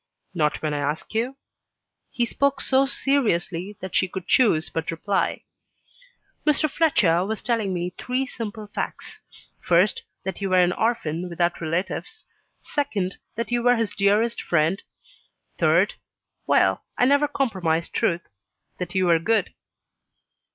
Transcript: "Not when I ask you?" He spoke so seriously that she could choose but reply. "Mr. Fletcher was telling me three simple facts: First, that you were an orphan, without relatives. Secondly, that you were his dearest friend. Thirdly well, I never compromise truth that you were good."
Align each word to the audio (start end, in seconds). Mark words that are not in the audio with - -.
"Not 0.33 0.63
when 0.63 0.73
I 0.73 0.79
ask 0.79 1.13
you?" 1.13 1.35
He 2.09 2.25
spoke 2.25 2.59
so 2.59 2.87
seriously 2.87 3.77
that 3.81 3.93
she 3.93 4.07
could 4.07 4.25
choose 4.27 4.67
but 4.67 4.89
reply. 4.89 5.43
"Mr. 6.43 6.67
Fletcher 6.67 7.23
was 7.23 7.43
telling 7.43 7.71
me 7.71 7.93
three 7.99 8.25
simple 8.25 8.65
facts: 8.65 9.19
First, 9.59 10.01
that 10.23 10.41
you 10.41 10.49
were 10.49 10.57
an 10.57 10.73
orphan, 10.73 11.29
without 11.29 11.61
relatives. 11.61 12.25
Secondly, 12.61 13.17
that 13.35 13.51
you 13.51 13.61
were 13.61 13.75
his 13.75 13.93
dearest 13.93 14.41
friend. 14.41 14.81
Thirdly 15.59 15.97
well, 16.47 16.83
I 16.97 17.05
never 17.05 17.27
compromise 17.27 17.87
truth 17.87 18.27
that 18.79 18.95
you 18.95 19.05
were 19.05 19.19
good." 19.19 19.53